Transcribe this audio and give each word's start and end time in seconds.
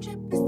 100% 0.00 0.47